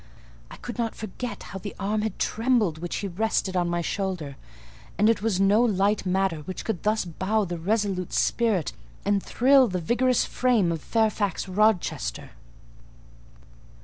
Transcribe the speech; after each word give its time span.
I 0.49 0.55
could 0.57 0.79
not 0.79 0.95
forget 0.95 1.43
how 1.43 1.59
the 1.59 1.75
arm 1.79 2.01
had 2.01 2.17
trembled 2.17 2.79
which 2.79 2.95
he 2.95 3.07
rested 3.07 3.55
on 3.55 3.69
my 3.69 3.81
shoulder: 3.81 4.35
and 4.97 5.07
it 5.11 5.21
was 5.21 5.39
no 5.39 5.61
light 5.61 6.07
matter 6.07 6.37
which 6.39 6.65
could 6.65 6.81
thus 6.81 7.05
bow 7.05 7.45
the 7.45 7.59
resolute 7.59 8.11
spirit 8.11 8.73
and 9.05 9.21
thrill 9.21 9.67
the 9.67 9.77
vigorous 9.79 10.25
frame 10.25 10.71
of 10.71 10.81
Fairfax 10.81 11.47
Rochester. 11.47 12.31